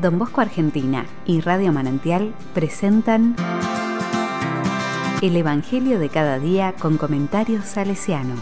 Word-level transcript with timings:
Don 0.00 0.16
Bosco 0.16 0.40
Argentina 0.40 1.06
y 1.26 1.40
Radio 1.40 1.72
Manantial 1.72 2.32
presentan 2.54 3.34
El 5.20 5.36
Evangelio 5.36 5.98
de 5.98 6.08
cada 6.08 6.38
día 6.38 6.74
con 6.78 6.98
comentarios 6.98 7.64
salesiano. 7.64 8.36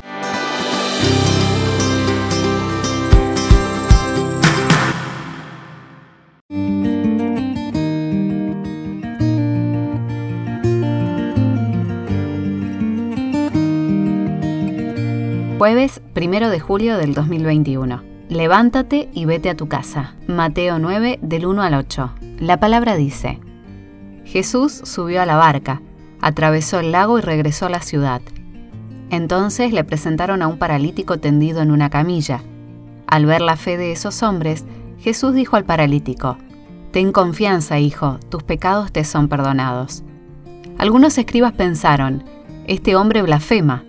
Jueves 15.58 16.02
1 16.14 16.50
de 16.50 16.60
julio 16.60 16.98
del 16.98 17.14
2021. 17.14 18.15
Levántate 18.28 19.08
y 19.12 19.24
vete 19.24 19.50
a 19.50 19.56
tu 19.56 19.68
casa. 19.68 20.16
Mateo 20.26 20.80
9 20.80 21.20
del 21.22 21.46
1 21.46 21.62
al 21.62 21.74
8. 21.74 22.10
La 22.40 22.58
palabra 22.58 22.96
dice, 22.96 23.38
Jesús 24.24 24.72
subió 24.72 25.22
a 25.22 25.26
la 25.26 25.36
barca, 25.36 25.80
atravesó 26.20 26.80
el 26.80 26.90
lago 26.90 27.20
y 27.20 27.22
regresó 27.22 27.66
a 27.66 27.70
la 27.70 27.80
ciudad. 27.80 28.20
Entonces 29.10 29.72
le 29.72 29.84
presentaron 29.84 30.42
a 30.42 30.48
un 30.48 30.58
paralítico 30.58 31.20
tendido 31.20 31.62
en 31.62 31.70
una 31.70 31.88
camilla. 31.88 32.42
Al 33.06 33.26
ver 33.26 33.42
la 33.42 33.56
fe 33.56 33.76
de 33.76 33.92
esos 33.92 34.24
hombres, 34.24 34.64
Jesús 34.98 35.32
dijo 35.32 35.54
al 35.54 35.64
paralítico, 35.64 36.36
Ten 36.90 37.12
confianza, 37.12 37.78
hijo, 37.78 38.18
tus 38.28 38.42
pecados 38.42 38.90
te 38.90 39.04
son 39.04 39.28
perdonados. 39.28 40.02
Algunos 40.78 41.16
escribas 41.16 41.52
pensaron, 41.52 42.24
Este 42.66 42.96
hombre 42.96 43.22
blasfema. 43.22 43.84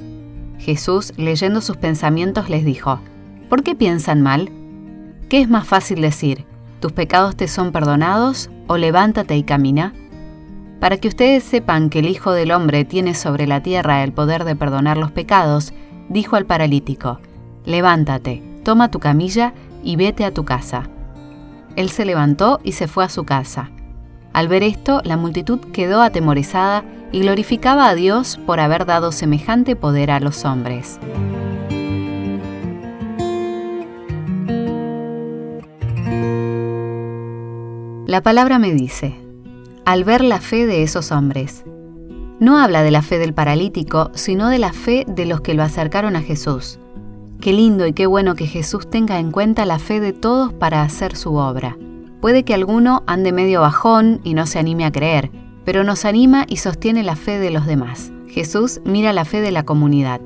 Jesús, 0.59 1.11
leyendo 1.17 1.61
sus 1.61 1.77
pensamientos, 1.77 2.49
les 2.49 2.63
dijo, 2.63 2.99
¿por 3.49 3.63
qué 3.63 3.75
piensan 3.75 4.21
mal? 4.21 4.51
¿Qué 5.29 5.41
es 5.41 5.49
más 5.49 5.67
fácil 5.67 6.01
decir, 6.01 6.45
tus 6.79 6.91
pecados 6.91 7.35
te 7.35 7.47
son 7.47 7.71
perdonados 7.71 8.49
o 8.67 8.77
levántate 8.77 9.35
y 9.35 9.43
camina? 9.43 9.93
Para 10.79 10.97
que 10.97 11.07
ustedes 11.07 11.43
sepan 11.43 11.89
que 11.89 11.99
el 11.99 12.07
Hijo 12.07 12.31
del 12.31 12.51
Hombre 12.51 12.85
tiene 12.85 13.13
sobre 13.13 13.47
la 13.47 13.61
tierra 13.63 14.03
el 14.03 14.13
poder 14.13 14.43
de 14.43 14.55
perdonar 14.55 14.97
los 14.97 15.11
pecados, 15.11 15.73
dijo 16.09 16.35
al 16.35 16.45
paralítico, 16.45 17.19
levántate, 17.65 18.43
toma 18.63 18.91
tu 18.91 18.99
camilla 18.99 19.53
y 19.83 19.95
vete 19.95 20.23
a 20.23 20.33
tu 20.33 20.45
casa. 20.45 20.89
Él 21.75 21.89
se 21.89 22.05
levantó 22.05 22.59
y 22.63 22.73
se 22.73 22.87
fue 22.87 23.05
a 23.05 23.09
su 23.09 23.23
casa. 23.23 23.71
Al 24.33 24.47
ver 24.47 24.63
esto, 24.63 25.01
la 25.03 25.17
multitud 25.17 25.59
quedó 25.73 26.01
atemorizada 26.01 26.83
y 27.11 27.21
glorificaba 27.21 27.87
a 27.87 27.95
Dios 27.95 28.39
por 28.45 28.59
haber 28.59 28.85
dado 28.85 29.11
semejante 29.11 29.75
poder 29.75 30.11
a 30.11 30.19
los 30.19 30.45
hombres. 30.45 30.99
La 38.07 38.21
palabra 38.21 38.57
me 38.57 38.73
dice, 38.73 39.19
al 39.83 40.05
ver 40.05 40.23
la 40.23 40.39
fe 40.39 40.65
de 40.65 40.81
esos 40.81 41.11
hombres, 41.11 41.65
no 42.39 42.57
habla 42.57 42.81
de 42.81 42.89
la 42.89 43.01
fe 43.01 43.17
del 43.17 43.33
paralítico, 43.33 44.11
sino 44.13 44.47
de 44.47 44.59
la 44.59 44.71
fe 44.71 45.03
de 45.09 45.25
los 45.25 45.41
que 45.41 45.53
lo 45.53 45.61
acercaron 45.61 46.15
a 46.15 46.21
Jesús. 46.21 46.79
Qué 47.41 47.51
lindo 47.51 47.85
y 47.85 47.91
qué 47.91 48.05
bueno 48.05 48.35
que 48.35 48.47
Jesús 48.47 48.89
tenga 48.89 49.19
en 49.19 49.33
cuenta 49.33 49.65
la 49.65 49.77
fe 49.77 49.99
de 49.99 50.13
todos 50.13 50.53
para 50.53 50.83
hacer 50.83 51.17
su 51.17 51.35
obra. 51.35 51.77
Puede 52.21 52.45
que 52.45 52.53
alguno 52.53 53.03
ande 53.07 53.33
medio 53.33 53.59
bajón 53.59 54.21
y 54.23 54.35
no 54.35 54.45
se 54.45 54.57
anime 54.57 54.85
a 54.85 54.91
creer, 54.93 55.29
pero 55.65 55.83
nos 55.83 56.05
anima 56.05 56.45
y 56.47 56.57
sostiene 56.57 57.03
la 57.03 57.17
fe 57.17 57.39
de 57.39 57.51
los 57.51 57.65
demás. 57.65 58.13
Jesús 58.29 58.79
mira 58.85 59.11
la 59.11 59.25
fe 59.25 59.41
de 59.41 59.51
la 59.51 59.63
comunidad. 59.63 60.21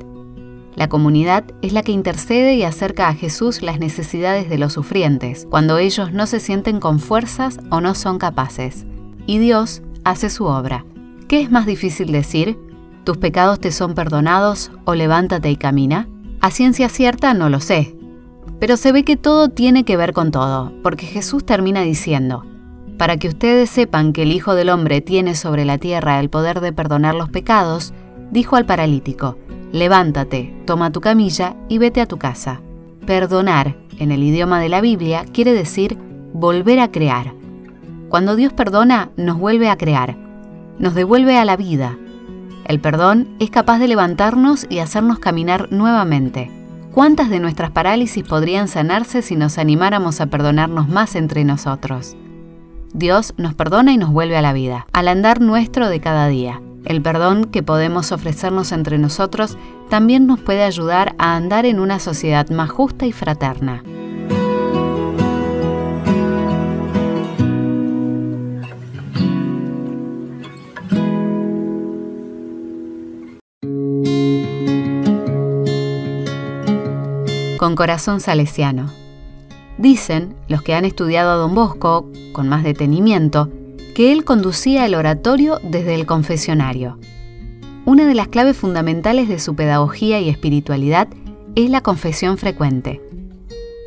La 0.75 0.87
comunidad 0.87 1.43
es 1.61 1.73
la 1.73 1.83
que 1.83 1.91
intercede 1.91 2.55
y 2.55 2.63
acerca 2.63 3.09
a 3.09 3.13
Jesús 3.13 3.61
las 3.61 3.79
necesidades 3.79 4.49
de 4.49 4.57
los 4.57 4.73
sufrientes, 4.73 5.45
cuando 5.49 5.77
ellos 5.77 6.13
no 6.13 6.25
se 6.27 6.39
sienten 6.39 6.79
con 6.79 6.99
fuerzas 6.99 7.59
o 7.69 7.81
no 7.81 7.93
son 7.93 8.19
capaces. 8.19 8.85
Y 9.25 9.37
Dios 9.39 9.81
hace 10.05 10.29
su 10.29 10.45
obra. 10.45 10.85
¿Qué 11.27 11.41
es 11.41 11.51
más 11.51 11.65
difícil 11.65 12.11
decir? 12.11 12.57
¿Tus 13.03 13.17
pecados 13.17 13.59
te 13.59 13.71
son 13.71 13.95
perdonados 13.95 14.71
o 14.85 14.95
levántate 14.95 15.51
y 15.51 15.57
camina? 15.57 16.07
A 16.39 16.51
ciencia 16.51 16.87
cierta 16.87 17.33
no 17.33 17.49
lo 17.49 17.59
sé. 17.59 17.95
Pero 18.59 18.77
se 18.77 18.91
ve 18.91 19.03
que 19.03 19.17
todo 19.17 19.49
tiene 19.49 19.83
que 19.83 19.97
ver 19.97 20.13
con 20.13 20.31
todo, 20.31 20.71
porque 20.83 21.05
Jesús 21.05 21.45
termina 21.45 21.81
diciendo, 21.81 22.45
para 22.97 23.17
que 23.17 23.27
ustedes 23.27 23.69
sepan 23.69 24.13
que 24.13 24.21
el 24.21 24.31
Hijo 24.31 24.53
del 24.53 24.69
Hombre 24.69 25.01
tiene 25.01 25.35
sobre 25.35 25.65
la 25.65 25.79
tierra 25.79 26.19
el 26.19 26.29
poder 26.29 26.61
de 26.61 26.71
perdonar 26.71 27.15
los 27.15 27.29
pecados, 27.29 27.93
dijo 28.31 28.55
al 28.55 28.67
paralítico, 28.67 29.37
levántate, 29.71 30.53
toma 30.65 30.91
tu 30.91 31.01
camilla 31.01 31.55
y 31.69 31.77
vete 31.77 32.01
a 32.01 32.05
tu 32.05 32.17
casa. 32.17 32.61
Perdonar, 33.05 33.75
en 33.97 34.11
el 34.11 34.23
idioma 34.23 34.59
de 34.59 34.69
la 34.69 34.81
Biblia, 34.81 35.25
quiere 35.31 35.53
decir 35.53 35.97
volver 36.33 36.79
a 36.79 36.91
crear. 36.91 37.33
Cuando 38.09 38.35
Dios 38.35 38.53
perdona, 38.53 39.11
nos 39.17 39.37
vuelve 39.37 39.69
a 39.69 39.77
crear, 39.77 40.17
nos 40.79 40.95
devuelve 40.95 41.37
a 41.37 41.45
la 41.45 41.57
vida. 41.57 41.97
El 42.65 42.79
perdón 42.79 43.27
es 43.39 43.49
capaz 43.49 43.79
de 43.79 43.87
levantarnos 43.87 44.65
y 44.69 44.79
hacernos 44.79 45.19
caminar 45.19 45.71
nuevamente. 45.71 46.51
¿Cuántas 46.91 47.29
de 47.29 47.39
nuestras 47.39 47.71
parálisis 47.71 48.23
podrían 48.23 48.67
sanarse 48.67 49.21
si 49.21 49.35
nos 49.35 49.57
animáramos 49.57 50.19
a 50.19 50.25
perdonarnos 50.25 50.89
más 50.89 51.15
entre 51.15 51.45
nosotros? 51.45 52.17
Dios 52.93 53.33
nos 53.37 53.53
perdona 53.53 53.93
y 53.93 53.97
nos 53.97 54.11
vuelve 54.11 54.35
a 54.35 54.41
la 54.41 54.51
vida, 54.51 54.85
al 54.91 55.07
andar 55.07 55.39
nuestro 55.39 55.87
de 55.87 56.01
cada 56.01 56.27
día. 56.27 56.61
El 56.85 57.01
perdón 57.01 57.45
que 57.45 57.63
podemos 57.63 58.11
ofrecernos 58.11 58.71
entre 58.71 58.97
nosotros 58.97 59.57
también 59.89 60.25
nos 60.25 60.39
puede 60.39 60.63
ayudar 60.63 61.15
a 61.19 61.35
andar 61.35 61.65
en 61.65 61.79
una 61.79 61.99
sociedad 61.99 62.49
más 62.49 62.71
justa 62.71 63.05
y 63.05 63.11
fraterna. 63.11 63.83
Con 77.57 77.75
corazón 77.75 78.21
salesiano. 78.21 78.89
Dicen 79.77 80.35
los 80.47 80.63
que 80.63 80.73
han 80.73 80.83
estudiado 80.83 81.31
a 81.31 81.35
don 81.35 81.53
Bosco 81.53 82.09
con 82.33 82.49
más 82.49 82.63
detenimiento 82.63 83.49
que 84.01 84.11
él 84.11 84.25
conducía 84.25 84.87
el 84.87 84.95
oratorio 84.95 85.59
desde 85.61 85.93
el 85.93 86.07
confesionario. 86.07 86.97
Una 87.85 88.07
de 88.07 88.15
las 88.15 88.29
claves 88.29 88.57
fundamentales 88.57 89.29
de 89.29 89.37
su 89.37 89.55
pedagogía 89.55 90.19
y 90.19 90.27
espiritualidad 90.27 91.07
es 91.53 91.69
la 91.69 91.81
confesión 91.81 92.39
frecuente. 92.39 92.99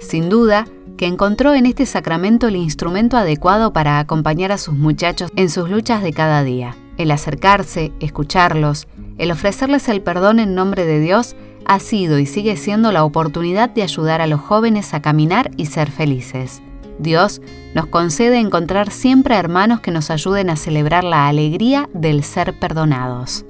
Sin 0.00 0.28
duda, 0.28 0.68
que 0.96 1.06
encontró 1.06 1.52
en 1.54 1.66
este 1.66 1.84
sacramento 1.84 2.46
el 2.46 2.54
instrumento 2.54 3.16
adecuado 3.16 3.72
para 3.72 3.98
acompañar 3.98 4.52
a 4.52 4.58
sus 4.58 4.74
muchachos 4.74 5.32
en 5.34 5.50
sus 5.50 5.68
luchas 5.68 6.00
de 6.00 6.12
cada 6.12 6.44
día. 6.44 6.76
El 6.96 7.10
acercarse, 7.10 7.90
escucharlos, 7.98 8.86
el 9.18 9.32
ofrecerles 9.32 9.88
el 9.88 10.00
perdón 10.00 10.38
en 10.38 10.54
nombre 10.54 10.86
de 10.86 11.00
Dios 11.00 11.34
ha 11.64 11.80
sido 11.80 12.20
y 12.20 12.26
sigue 12.26 12.56
siendo 12.56 12.92
la 12.92 13.02
oportunidad 13.02 13.68
de 13.68 13.82
ayudar 13.82 14.20
a 14.20 14.28
los 14.28 14.40
jóvenes 14.40 14.94
a 14.94 15.02
caminar 15.02 15.50
y 15.56 15.66
ser 15.66 15.90
felices. 15.90 16.62
Dios 16.98 17.40
nos 17.74 17.86
concede 17.86 18.38
encontrar 18.38 18.90
siempre 18.90 19.36
hermanos 19.36 19.80
que 19.80 19.90
nos 19.90 20.10
ayuden 20.10 20.50
a 20.50 20.56
celebrar 20.56 21.04
la 21.04 21.28
alegría 21.28 21.88
del 21.92 22.22
ser 22.22 22.58
perdonados. 22.58 23.44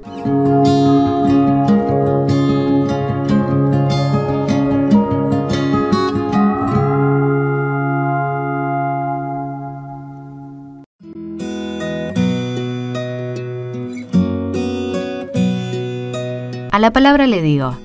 A 16.74 16.80
la 16.80 16.92
palabra 16.92 17.28
le 17.28 17.40
digo, 17.40 17.76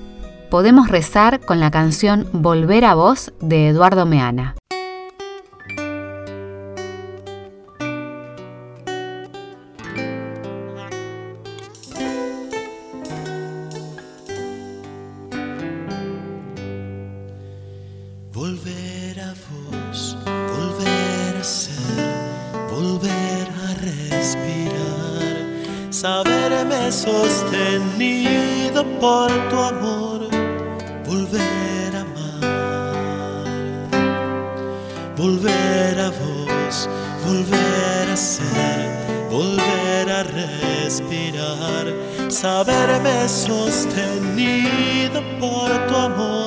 podemos 0.50 0.88
rezar 0.88 1.42
con 1.42 1.60
la 1.60 1.70
canción 1.70 2.28
Volver 2.34 2.86
a 2.86 2.96
vos 2.96 3.32
de 3.40 3.68
Eduardo 3.68 4.08
Meana. 4.08 4.56
Volver 18.40 19.20
a 19.20 19.34
vos, 19.50 20.16
volver 20.24 21.36
a 21.38 21.44
ser, 21.44 21.74
volver 22.70 23.46
a 23.68 23.74
respirar, 23.84 25.36
saberme 25.92 26.90
sostenido 26.90 28.86
por 29.02 29.30
tu 29.50 29.58
amor, 29.60 30.30
volver 31.06 31.98
a 31.98 32.00
amar, 32.00 32.40
volver 35.18 36.00
a 36.00 36.10
vos, 36.10 36.88
volver 37.26 38.10
a 38.10 38.16
ser, 38.16 39.28
volver 39.30 40.10
a 40.10 40.24
respirar, 40.24 41.88
saberme 42.30 43.28
sostenido 43.28 45.22
por 45.42 45.70
tu 45.90 45.96
amor 45.98 46.39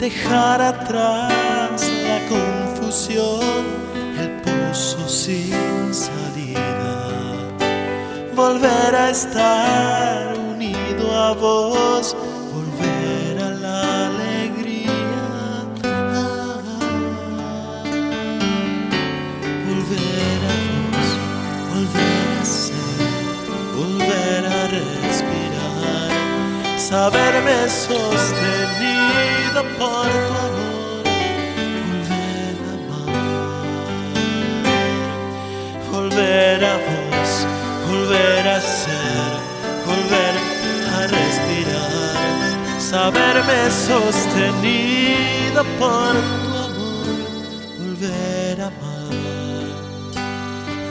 dejar 0.00 0.62
atrás 0.62 1.82
la 2.08 2.26
confusión, 2.26 3.64
el 4.18 4.30
pozo 4.40 5.06
sin 5.06 5.92
salida, 5.92 7.06
volver 8.34 8.94
a 8.94 9.10
estar 9.10 10.38
unido 10.38 11.14
a 11.14 11.34
vos 11.34 12.16
saberme 27.70 28.10
sostenido 28.10 29.62
por 29.78 30.08
tu 30.10 30.32
amor, 30.46 31.04
volver 31.90 32.58
a 32.66 32.72
amar, 32.74 33.22
volver 35.90 36.60
a 36.64 36.76
vos, 36.86 37.30
volver 37.88 38.44
a 38.48 38.60
ser, 38.60 39.30
volver 39.86 40.34
a 40.94 41.00
respirar, 41.06 42.80
saberme 42.80 43.60
sostenido 43.70 45.60
por 45.78 46.14
tu 46.42 46.50
amor, 46.66 47.16
volver 47.78 48.56
a 48.60 48.66
amar. 48.66 49.10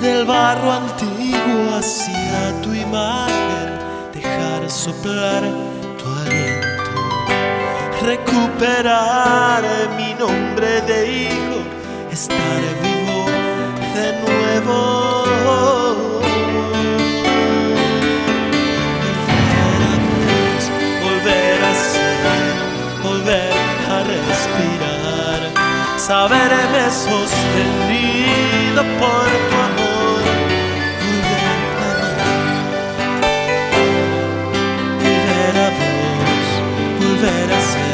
Del 0.02 0.22
barro 0.26 0.72
antiguo 0.72 1.76
hacia 1.78 2.62
tu 2.62 2.70
imagen, 2.74 3.70
dejar 4.14 4.70
soplar 4.70 5.44
recuperar 8.10 9.62
mi 9.96 10.16
nombre 10.16 10.82
de 10.90 10.98
hijo, 11.26 11.60
estar 12.12 12.62
vivo 12.82 13.20
de 13.96 14.08
nuevo. 14.24 14.80
Volver 21.04 21.60
a 21.72 21.74
ser, 21.92 22.24
volver 23.04 23.54
a 23.96 23.98
respirar, 24.14 25.42
saberme 25.98 26.84
sostenido 27.08 28.82
por 29.00 29.28
tu 29.50 29.56
amor, 29.70 30.22
volver 31.06 31.44
a 31.46 31.92
amar, 31.94 32.40
volver 35.04 35.56
a 35.66 35.70
volver 37.00 37.50
a 37.52 37.62
ser, 37.72 37.89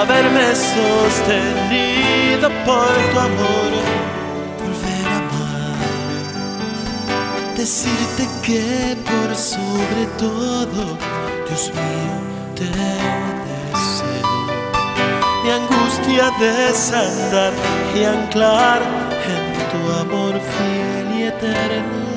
saberme 0.00 0.46
sostenido 0.54 2.48
por 2.64 2.92
tu 3.12 3.18
amor, 3.18 3.70
volver 4.60 5.06
a 5.12 5.16
amar 5.18 5.78
decirte 7.54 8.22
que 8.42 8.96
por 9.04 9.36
sobre 9.36 10.04
todo, 10.16 10.96
Dios 11.46 11.64
mío, 11.74 12.14
te 12.54 12.64
deseo. 13.44 14.28
Mi 15.44 15.50
angustia 15.50 16.24
desandar 16.38 17.52
y 17.94 18.04
anclar 18.04 18.80
en 19.34 19.44
tu 19.70 19.80
amor 20.00 20.34
fiel 20.54 21.08
y 21.18 21.22
eterno. 21.24 22.09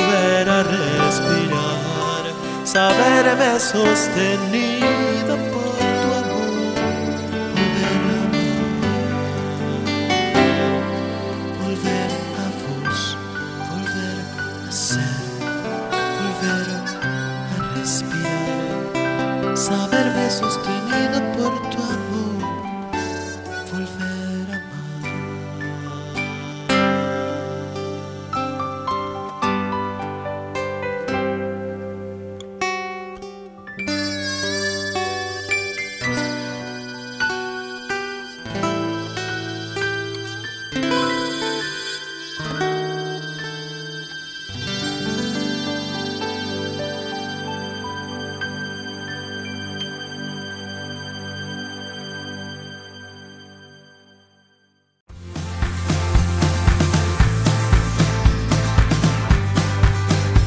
Volver 0.00 0.48
a 0.48 0.62
respirar, 0.62 2.24
saberme 2.64 3.60
sostenido 3.60 5.36
por 5.52 5.76
tu 6.00 6.08
amor, 6.20 6.74
volver 7.54 7.84
a 7.84 8.20
amar, 8.24 8.60
volver 11.60 12.10
a 12.38 12.48
vos, 12.60 13.00
volver 13.68 14.18
a 14.68 14.72
ser, 14.72 15.18
volver 16.20 16.66
a 16.72 17.58
respirar, 17.78 19.56
saberme 19.56 20.26
sostenido 20.30 21.18
por 21.36 21.49